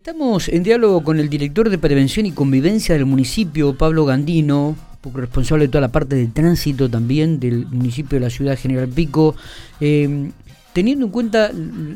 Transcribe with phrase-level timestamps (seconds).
[0.00, 4.74] Estamos en diálogo con el director de Prevención y Convivencia del municipio, Pablo Gandino,
[5.12, 9.36] responsable de toda la parte de tránsito también del municipio de la ciudad General Pico.
[9.78, 10.30] Eh,
[10.72, 11.50] teniendo en cuenta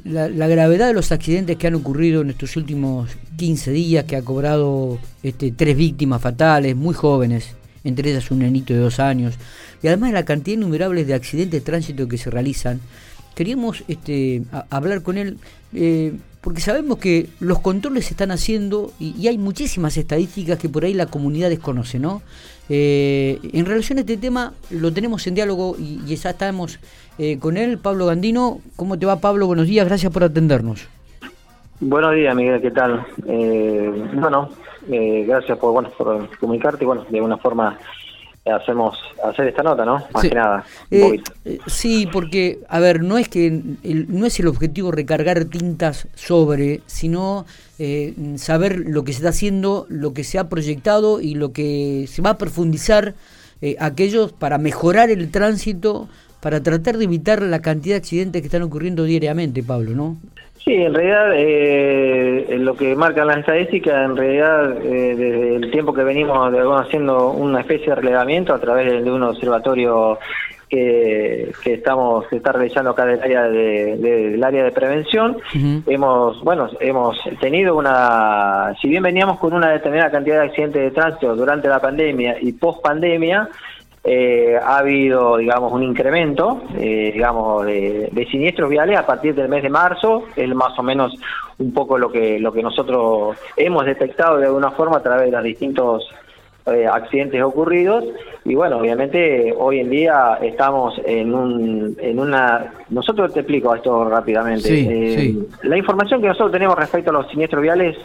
[0.04, 4.22] la, gravedad de los accidentes que han ocurrido en estos últimos 15 días, que ha
[4.22, 9.36] cobrado este, tres víctimas fatales, muy jóvenes, entre ellas un nenito de dos años,
[9.82, 12.82] y además la cantidad innumerable de accidentes de tránsito que se realizan,
[13.34, 15.38] queríamos este, hablar con él.
[15.72, 16.12] Eh,
[16.44, 20.92] porque sabemos que los controles se están haciendo y, hay muchísimas estadísticas que por ahí
[20.92, 22.20] la comunidad desconoce, ¿no?
[22.68, 26.80] Eh, en relación a este tema, lo tenemos en diálogo y, ya estamos
[27.18, 28.60] eh, con él, Pablo Gandino.
[28.76, 29.46] ¿Cómo te va, Pablo?
[29.46, 30.86] Buenos días, gracias por atendernos.
[31.80, 33.06] Buenos días, Miguel, ¿qué tal?
[33.26, 34.50] Eh, bueno,
[34.86, 37.78] gracias por, bueno, por comunicarte, bueno, de una forma
[38.52, 40.04] hacemos hacer esta nota, ¿no?
[40.12, 40.64] Más que nada.
[40.90, 46.08] Eh, eh, sí, porque, a ver, no es que no es el objetivo recargar tintas
[46.14, 47.46] sobre, sino
[47.78, 52.06] eh, saber lo que se está haciendo, lo que se ha proyectado y lo que
[52.08, 53.14] se va a profundizar
[53.80, 56.06] aquellos para mejorar el tránsito,
[56.44, 60.18] para tratar de evitar la cantidad de accidentes que están ocurriendo diariamente, Pablo, ¿no?
[60.62, 65.94] Sí, en realidad eh, lo que marcan las estadísticas, en realidad eh, desde el tiempo
[65.94, 66.36] que venimos
[66.82, 70.18] haciendo una especie de relevamiento a través de un observatorio
[70.68, 75.38] que, estamos que está realizando acá del área de, del área de prevención,
[75.86, 80.90] hemos bueno hemos tenido una, si bien veníamos con una determinada cantidad de accidentes de
[80.90, 83.48] tránsito durante la pandemia y post pandemia,
[84.06, 89.62] eh, ha habido, digamos, un incremento, eh, digamos, de, siniestros viales a partir del mes
[89.62, 91.14] de marzo, es más o menos
[91.56, 95.32] un poco lo que lo que nosotros hemos detectado de alguna forma a través de
[95.32, 96.06] los distintos
[96.66, 98.04] eh, accidentes ocurridos.
[98.44, 104.06] Y bueno, obviamente hoy en día estamos en un en una nosotros te explico esto
[104.06, 105.34] rápidamente.
[105.62, 107.96] La información que nosotros tenemos respecto a los siniestros viales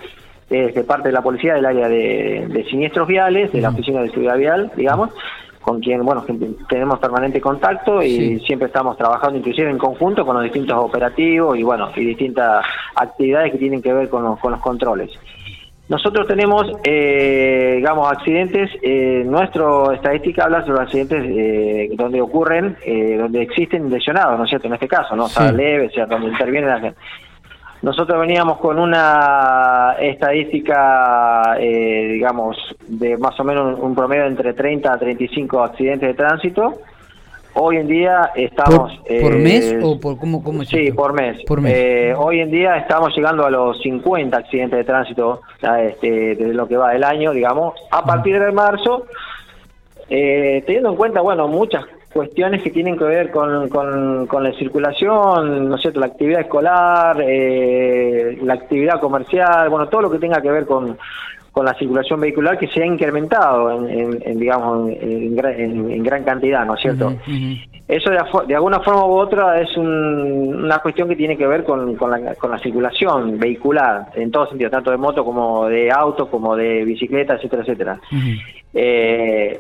[0.50, 4.10] es de parte de la policía del área de, siniestros viales, de la oficina de
[4.10, 5.10] seguridad vial, digamos
[5.62, 6.26] con quien bueno
[6.68, 11.64] tenemos permanente contacto y siempre estamos trabajando inclusive en conjunto con los distintos operativos y
[11.64, 12.66] bueno y distintas
[12.96, 15.12] actividades que tienen que ver con los, con los controles.
[15.90, 23.18] Nosotros tenemos, eh, digamos, accidentes, eh, nuestra estadística habla sobre accidentes eh, donde ocurren, eh,
[23.18, 24.68] donde existen lesionados, ¿no es cierto?
[24.68, 25.26] En este caso, ¿no?
[25.26, 27.00] O sea, leve, o sea, donde interviene la gente.
[27.82, 32.58] Nosotros veníamos con una estadística, eh, digamos,
[32.88, 36.82] de más o menos un promedio entre 30 a 35 accidentes de tránsito.
[37.54, 39.00] Hoy en día estamos...
[39.22, 41.42] ¿Por, mes eh, o por cómo, cómo Sí, por mes.
[41.46, 41.74] Por mes.
[41.74, 45.42] Eh, hoy en día estamos llegando a los 50 accidentes de tránsito
[45.82, 47.76] este, desde lo que va del año, digamos.
[47.92, 49.06] A partir de marzo,
[50.10, 55.76] teniendo en cuenta, bueno, muchas cuestiones que tienen que ver con, con, la circulación, ¿no
[55.76, 60.50] es cierto?, la actividad escolar, eh, la actividad comercial, bueno, todo lo que tenga que
[60.50, 60.98] ver con,
[61.52, 66.82] con la circulación vehicular que se ha incrementado en, digamos, en, gran cantidad, ¿no es
[66.82, 67.14] cierto?
[67.88, 72.12] Eso de, alguna forma u otra es una cuestión que tiene que ver con, con,
[72.12, 76.56] la, con la circulación vehicular, en todo sentido, tanto de moto como de auto, como
[76.56, 78.00] de bicicleta, etcétera, etcétera.
[78.74, 79.60] eh,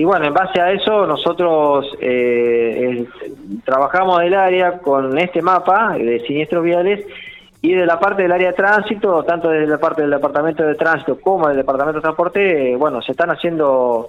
[0.00, 3.04] y bueno, en base a eso nosotros eh,
[3.66, 7.04] trabajamos del área con este mapa de siniestros viales
[7.60, 10.74] y de la parte del área de tránsito, tanto desde la parte del departamento de
[10.74, 14.08] tránsito como del departamento de transporte, bueno, se están haciendo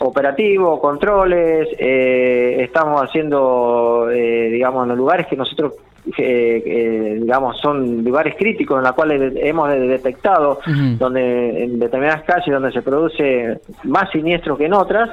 [0.00, 5.72] operativos, controles, eh, estamos haciendo, eh, digamos, en los lugares que nosotros
[6.18, 10.60] eh, digamos, son lugares críticos en los cuales hemos detectado,
[10.98, 15.10] donde en determinadas calles donde se produce más siniestros que en otras,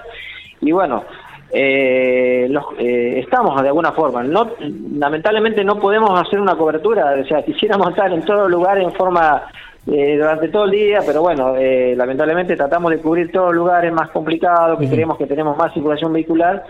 [0.62, 1.03] y bueno,
[1.52, 4.24] eh, los, eh, estamos de alguna forma.
[4.24, 4.52] No,
[4.97, 9.44] lamentablemente no podemos hacer una cobertura, o sea, quisiéramos estar en todo lugar en forma
[9.88, 13.94] eh, durante todo el día, pero bueno, eh, lamentablemente tratamos de cubrir todos los lugares
[13.94, 16.66] más complicados, que creemos que tenemos más circulación vehicular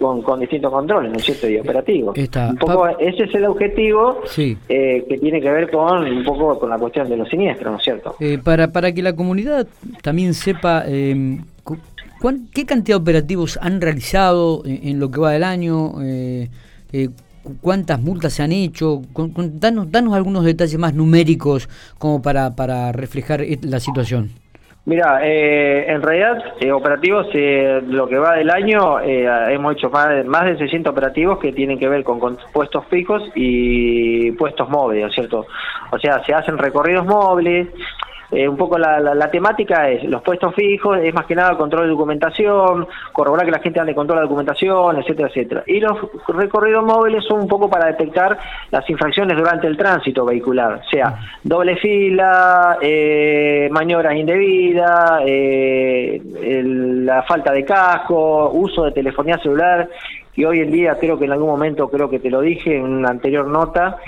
[0.00, 1.48] con, distintos controles, ¿no es cierto?
[1.48, 2.16] Y operativos.
[2.16, 6.70] un poco ese es el objetivo eh, que tiene que ver con un poco con
[6.70, 8.16] la cuestión de los siniestros, ¿no es cierto?
[8.18, 9.66] Eh, para, para que la comunidad
[10.02, 11.38] también sepa eh,
[12.54, 15.92] qué cantidad de operativos han realizado en, lo que va del año,
[17.60, 19.02] cuántas multas se han hecho,
[19.54, 21.68] danos, danos algunos detalles más numéricos
[21.98, 24.30] como para, para reflejar la situación.
[24.86, 29.90] Mira, eh, en realidad, eh, operativos, eh, lo que va del año, eh, hemos hecho
[29.90, 32.18] más de, más de 600 operativos que tienen que ver con,
[32.52, 35.46] puestos fijos y puestos móviles, ¿cierto?
[35.90, 37.68] O sea, se hacen recorridos móviles,
[38.32, 41.84] eh, un poco la, la, temática es los puestos fijos, es más que nada control
[41.84, 45.64] de documentación, corroborar que la gente ande con toda la documentación, etcétera, etcétera.
[45.66, 45.96] Y los
[46.28, 48.38] recorridos móviles son un poco para detectar
[48.70, 56.20] las infracciones durante el tránsito vehicular, o sea, doble fila, eh, maniobras indebidas, eh,
[56.62, 59.88] la falta de casco, uso de telefonía celular
[60.40, 62.84] y hoy en día creo que en algún momento, creo que te lo dije en
[62.84, 63.98] una anterior nota,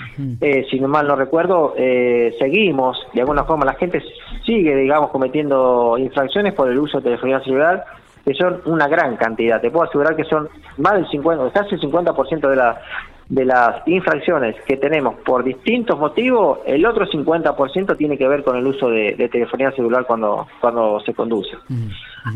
[0.40, 4.02] eh, si mal no recuerdo, eh, seguimos, de alguna forma la gente
[4.43, 7.84] sigue, digamos, cometiendo infracciones por el uso de telefonía celular,
[8.25, 9.61] que son una gran cantidad.
[9.61, 10.49] Te puedo asegurar que son
[10.79, 12.81] más del 50, casi el 50% de la
[13.28, 18.56] de las infracciones que tenemos por distintos motivos, el otro 50% tiene que ver con
[18.56, 21.56] el uso de, telefonía celular cuando, cuando se conduce.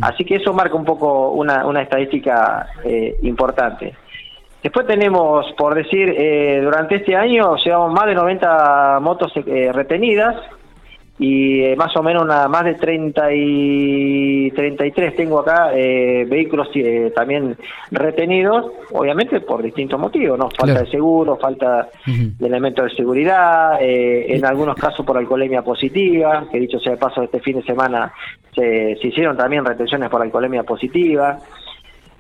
[0.01, 3.95] Así que eso marca un poco una, una estadística eh, importante.
[4.63, 10.35] Después tenemos, por decir, eh, durante este año llevamos más de 90 motos eh, retenidas,
[11.19, 16.69] y eh, más o menos una, más de 30 y 33 tengo acá eh, vehículos
[16.75, 17.57] eh, también
[17.91, 20.51] retenidos, obviamente por distintos motivos, ¿no?
[20.51, 26.61] Falta de seguro, falta de elementos de seguridad, en algunos casos por alcoholemia positiva, que
[26.61, 28.13] dicho sea de paso, este fin de semana
[28.55, 31.39] se, se hicieron también retenciones por alcoholemia positiva.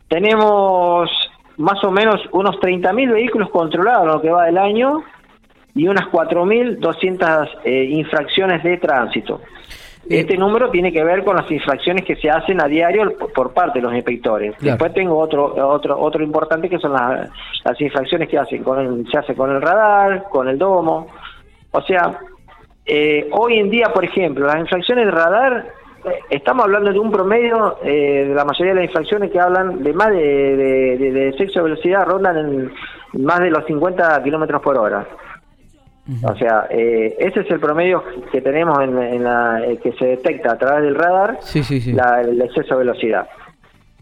[0.08, 1.10] Tenemos
[1.58, 5.02] más o menos unos 30.000 vehículos controlados en lo que va del año,
[5.76, 9.42] y unas 4.200 eh, infracciones de tránsito.
[10.08, 13.52] Eh, este número tiene que ver con las infracciones que se hacen a diario por
[13.52, 14.54] parte de los inspectores.
[14.58, 17.28] Después tengo otro otro otro importante que son las,
[17.62, 21.08] las infracciones que hacen con se hace con el radar, con el domo.
[21.72, 22.20] O sea,
[22.86, 25.66] eh, hoy en día, por ejemplo, las infracciones de radar
[26.30, 30.08] estamos hablando de un promedio de la mayoría de las infracciones que hablan de más
[30.10, 32.72] de, de, de, sexo de velocidad rondan en
[33.24, 35.06] más de los 50 kilómetros por hora.
[36.22, 40.52] O sea, eh, ese es el promedio que tenemos en, la, eh, que se detecta
[40.52, 41.40] a través del radar,
[42.22, 43.28] el exceso de velocidad.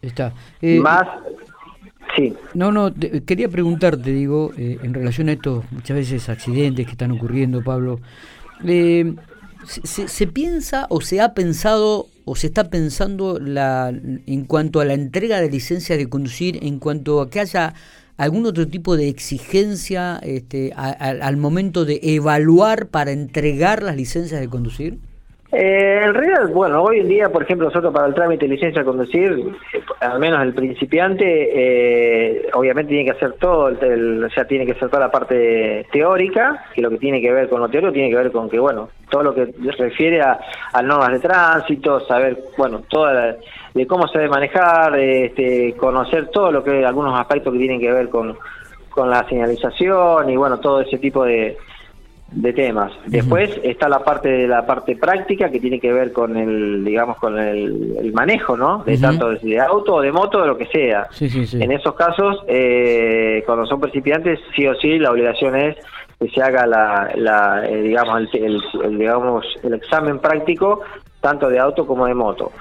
[0.02, 0.34] Está.
[0.60, 1.06] Eh, Más,
[2.14, 2.34] sí.
[2.52, 2.92] No, no,
[3.26, 8.00] quería preguntarte, digo, en relación a estos muchas veces accidentes que están ocurriendo, Pablo,
[8.62, 14.84] se, se, piensa o se ha pensado o se está pensando la, en cuanto a
[14.84, 17.72] la entrega de licencias de conducir, en cuanto a que haya
[18.16, 24.48] algún otro tipo de exigencia este, al momento de evaluar para entregar las licencias de
[24.48, 24.98] conducir?
[25.56, 28.80] Eh, en realidad, bueno, hoy en día, por ejemplo, nosotros para el trámite de licencia
[28.80, 34.30] de conducir, eh, al menos el principiante, eh, obviamente tiene que hacer todo, el, o
[34.30, 37.60] sea, tiene que hacer toda la parte teórica, que lo que tiene que ver con
[37.60, 40.40] lo teórico tiene que ver con que, bueno, todo lo que refiere a,
[40.82, 43.36] normas de tránsito, saber, bueno, toda
[43.74, 47.92] de cómo se debe manejar, este, conocer todo lo que, algunos aspectos que tienen que
[47.92, 48.36] ver con,
[48.90, 51.56] con la señalización y, bueno, todo ese tipo de
[52.34, 52.92] de temas.
[53.06, 57.16] Después está la parte de la parte práctica que tiene que ver con el, digamos,
[57.18, 58.82] con el, manejo, ¿no?
[58.84, 61.06] De tanto de auto o de moto, de lo que sea.
[61.20, 65.76] En esos casos, eh, cuando son principiantes, sí o sí, la obligación es
[66.18, 70.80] que se haga la, la eh, digamos, el, digamos, el examen práctico
[71.20, 72.52] tanto de auto como de moto.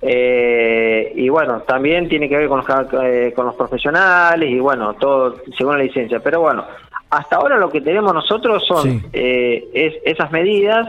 [0.00, 5.36] Eh, y bueno, también tiene que ver con los, con los profesionales y bueno, todo
[5.58, 6.18] según la licencia.
[6.18, 6.64] Pero bueno,
[7.10, 10.88] hasta ahora lo que tenemos nosotros son eh, esas medidas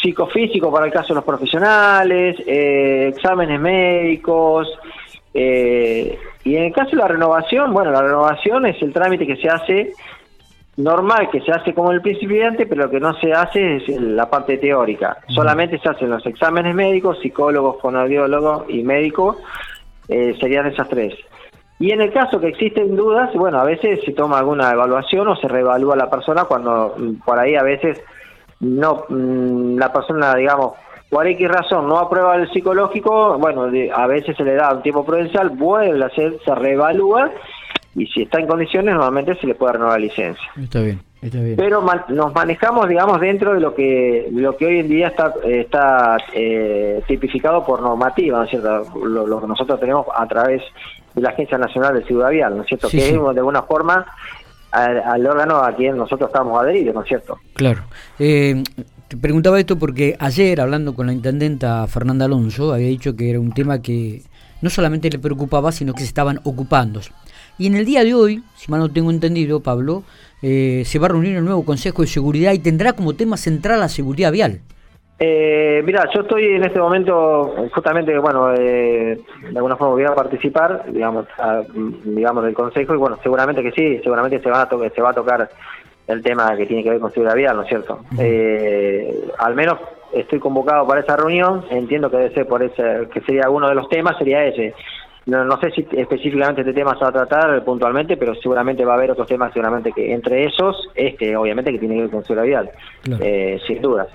[0.00, 4.68] psicofísico para el caso de los profesionales, eh, exámenes médicos,
[5.32, 9.36] eh, y en el caso de la renovación, bueno, la renovación es el trámite que
[9.36, 9.92] se hace
[10.76, 14.28] normal, que se hace como el principiante, pero lo que no se hace es la
[14.28, 15.18] parte teórica.
[15.28, 19.36] Solamente se hacen los exámenes médicos, psicólogos, fonoaudiólogos y médicos,
[20.06, 21.14] serían esas tres.
[21.78, 25.36] Y en el caso que existen dudas, bueno, a veces se toma alguna evaluación o
[25.36, 28.00] se reevalúa la persona cuando mm, por ahí a veces
[28.60, 30.74] no mm, la persona, digamos,
[31.10, 35.04] por X razón no aprueba el psicológico, bueno, a veces se le da un tiempo
[35.04, 37.30] prudencial, vuelve a hacer, se reevalúa
[37.94, 40.44] y si está en condiciones normalmente se le puede renovar la licencia.
[40.60, 41.00] Está bien.
[41.22, 41.56] Está bien.
[41.56, 46.18] Pero nos manejamos, digamos, dentro de lo que lo que hoy en día está está
[46.34, 48.84] eh, tipificado por normativa, ¿no es cierto?
[48.98, 50.62] Lo, que nosotros tenemos a través
[51.14, 52.88] de la Agencia Nacional de Ciudad Vial, ¿no es cierto?
[52.88, 54.06] que es de alguna forma
[54.70, 57.38] al, órgano a quien nosotros estamos adheridos, ¿no es cierto?
[57.54, 57.82] Claro.
[58.18, 58.62] Eh,
[59.08, 63.38] te preguntaba esto porque ayer, hablando con la intendenta Fernanda Alonso, había dicho que era
[63.38, 64.22] un tema que
[64.62, 67.00] no solamente le preocupaba, sino que se estaban ocupando.
[67.58, 70.02] Y en el día de hoy, si mal no tengo entendido, Pablo,
[70.42, 73.80] eh, se va a reunir el nuevo Consejo de Seguridad y tendrá como tema central
[73.80, 74.60] la seguridad vial.
[75.18, 80.14] Eh, mira, yo estoy en este momento, justamente, bueno, eh, de alguna forma voy a
[80.14, 81.26] participar, digamos,
[82.04, 85.14] digamos, del consejo y bueno, seguramente que sí, seguramente se va a se va a
[85.14, 85.48] tocar
[86.06, 88.00] el tema que tiene que ver con seguridad vial, ¿no es cierto?
[88.18, 89.78] Eh, al menos
[90.12, 93.74] estoy convocado para esa reunión, entiendo que debe ser por ese, que sería uno de
[93.74, 94.74] los temas, sería ese.
[95.26, 98.92] No, no sé si específicamente este tema se va a tratar puntualmente, pero seguramente va
[98.92, 102.24] a haber otros temas, seguramente que entre esos, este, obviamente que tiene que ver con
[102.24, 102.70] seguridad
[103.20, 104.06] eh, sin duda.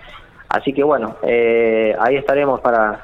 [0.49, 3.03] Así que bueno, eh, ahí estaremos para,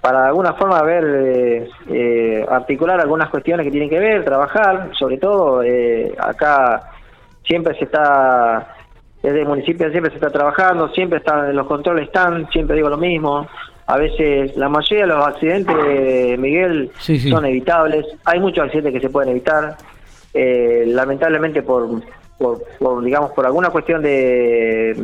[0.00, 4.90] para de alguna forma ver, eh, eh, articular algunas cuestiones que tienen que ver, trabajar,
[4.96, 6.92] sobre todo eh, acá
[7.44, 8.76] siempre se está,
[9.22, 12.96] desde el municipio siempre se está trabajando, siempre están, los controles están, siempre digo lo
[12.96, 13.48] mismo,
[13.86, 19.10] a veces la mayoría de los accidentes, Miguel, son evitables, hay muchos accidentes que se
[19.10, 19.76] pueden evitar,
[20.34, 21.88] lamentablemente por,
[22.38, 24.94] por, digamos, por alguna cuestión de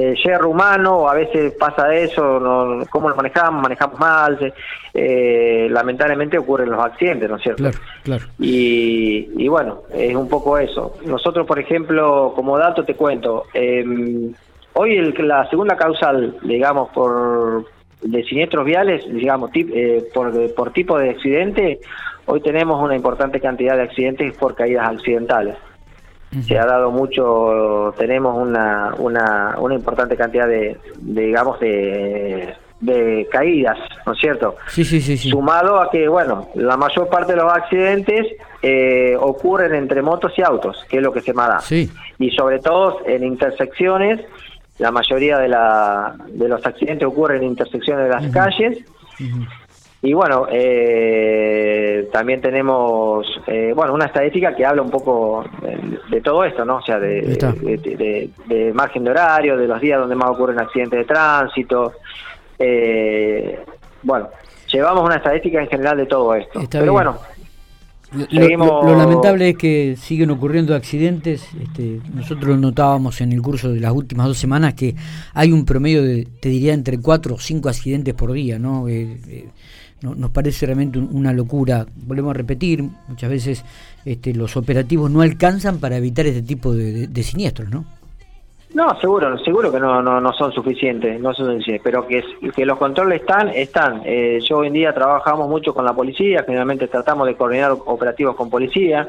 [0.00, 4.52] de yerro humano, a veces pasa eso, no, cómo lo manejamos, manejamos mal,
[4.94, 7.62] eh, lamentablemente ocurren los accidentes, ¿no es cierto?
[7.62, 8.24] Claro, claro.
[8.38, 10.94] Y, y, bueno, es un poco eso.
[11.04, 13.84] Nosotros, por ejemplo, como dato te cuento, eh,
[14.74, 17.64] hoy el, la segunda causal, digamos, por
[18.02, 21.80] de siniestros viales, digamos, eh, por, por tipo de accidente,
[22.26, 25.56] hoy tenemos una importante cantidad de accidentes por caídas accidentales
[26.46, 33.78] se ha dado mucho, tenemos una, una, una importante cantidad de, digamos, de, de caídas,
[34.06, 34.56] ¿no es cierto?
[34.68, 38.26] Sí, sí, sí, Sumado a que, bueno, la mayor parte de los accidentes
[38.62, 41.60] eh, ocurren entre motos y autos, que es lo que se me da.
[41.60, 41.90] Sí.
[42.18, 44.20] Y sobre todo en intersecciones,
[44.78, 48.78] la mayoría de, la, de los accidentes ocurren en intersecciones de las calles.
[50.02, 55.44] Y bueno, eh, también tenemos eh, bueno una estadística que habla un poco
[56.10, 56.76] de, todo esto, ¿no?
[56.76, 61.04] O sea, de, de, margen de horario, de los días donde más ocurren accidentes de
[61.04, 61.92] tránsito.
[62.58, 63.58] Eh,
[64.02, 64.28] bueno,
[64.72, 66.60] llevamos una estadística en general de todo esto.
[66.70, 67.18] Pero bueno,
[68.30, 71.46] lo, lamentable es que siguen ocurriendo accidentes.
[71.60, 74.96] Este, nosotros notábamos en el curso de las últimas dos semanas que
[75.34, 78.86] hay un promedio de, te diría, entre cuatro o cinco accidentes por día, ¿no?
[80.02, 81.86] No, nos parece realmente una locura.
[82.06, 83.64] Volvemos a repetir, muchas veces
[84.04, 87.84] este, los operativos no alcanzan para evitar este tipo de, siniestros, ¿no?
[88.72, 92.22] No, seguro, seguro que no, no, no son suficientes, no son suficientes, pero que,
[92.54, 94.02] que los controles están, están.
[94.04, 98.36] Eh, yo hoy en día trabajamos mucho con la policía, generalmente tratamos de coordinar operativos
[98.36, 99.08] con policía,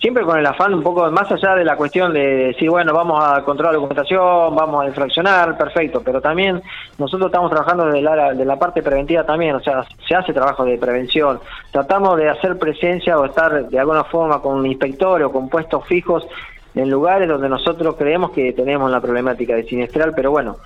[0.00, 3.22] siempre con el afán un poco más allá de la cuestión de decir, bueno, vamos
[3.22, 6.62] a controlar la documentación, vamos a infraccionar, perfecto, pero también
[6.98, 10.64] nosotros estamos trabajando de la, de la parte preventiva también, o sea, se hace trabajo
[10.64, 11.40] de prevención,
[11.72, 15.84] tratamos de hacer presencia o estar de alguna forma con un inspector o con puestos
[15.86, 16.26] fijos
[16.74, 20.58] en lugares donde nosotros creemos que tenemos la problemática de siniestral, pero bueno,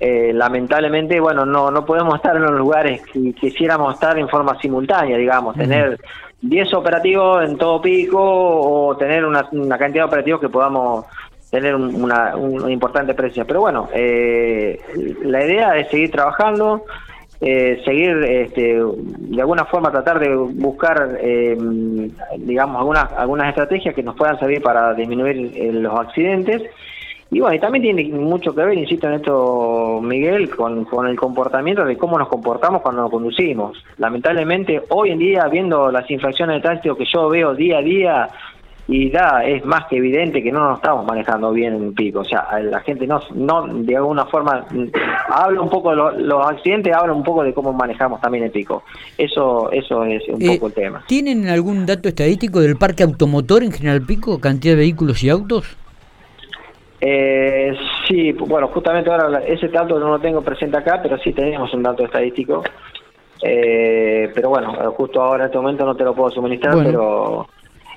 [0.00, 4.56] eh, lamentablemente, bueno, no, no podemos estar en los lugares que quisiéramos estar en forma
[4.60, 5.98] simultánea, digamos, tener
[6.40, 9.42] 10 operativos en todo pico o tener una,
[9.78, 11.04] cantidad de operativos que podamos
[11.50, 12.32] tener una,
[12.68, 13.44] importante presencia.
[13.44, 14.78] Pero bueno, eh,
[15.22, 16.84] la idea es seguir trabajando,
[17.40, 21.56] eh, seguir este, de alguna forma tratar de buscar, eh,
[22.36, 26.62] digamos, algunas, algunas estrategias que nos puedan servir para disminuir los accidentes
[27.30, 31.16] y bueno, y también tiene mucho que ver, insisto en esto, Miguel, con, con el
[31.16, 33.84] comportamiento de cómo nos comportamos cuando nos conducimos.
[33.98, 38.28] Lamentablemente, hoy en día, viendo las infracciones de tránsito que yo veo día a día,
[38.90, 42.20] y da, es más que evidente que no nos estamos manejando bien en pico.
[42.20, 44.64] O sea, la gente no, no de alguna forma,
[45.28, 48.84] habla un poco, los, los accidentes hablan un poco de cómo manejamos también el pico.
[49.18, 51.04] Eso, eso es un eh, poco el tema.
[51.06, 55.76] ¿Tienen algún dato estadístico del parque automotor en General Pico, cantidad de vehículos y autos?
[57.00, 57.76] Eh,
[58.06, 61.82] sí, bueno, justamente ahora ese dato no lo tengo presente acá, pero sí tenemos un
[61.82, 62.62] dato estadístico.
[63.42, 67.46] Eh, pero bueno, justo ahora en este momento no te lo puedo suministrar, pero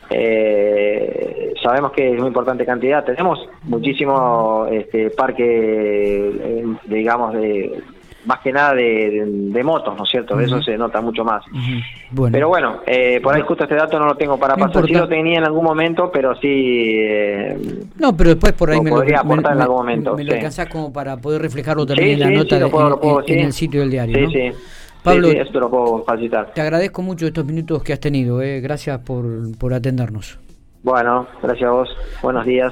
[0.09, 3.03] eh, sabemos que es una importante cantidad.
[3.03, 7.81] Tenemos muchísimo este, parque, eh, digamos, de
[8.25, 10.39] más que nada de, motos, ¿no es cierto?
[10.39, 11.43] Eso se nota mucho más.
[12.31, 14.85] Pero bueno, eh, por ahí justo este dato no lo tengo para pasar.
[14.85, 16.47] Sí lo tenía en algún momento, pero sí...
[16.47, 17.57] Eh,
[17.97, 20.15] no, pero después por ahí me podría lo, aportar en algún momento.
[20.15, 22.57] Me, lo alcanzás como para poder reflejarlo también en la nota
[23.27, 24.29] en, el sitio del diario, ¿no?
[24.29, 24.51] Sí,
[25.03, 26.51] Pablo, esto lo puedo facilitar.
[26.53, 28.41] Te agradezco mucho estos minutos que has tenido.
[28.41, 28.61] Eh.
[28.61, 29.25] Gracias por,
[29.57, 30.37] por atendernos.
[30.83, 31.89] Bueno, gracias a vos.
[32.21, 32.69] Buenos días.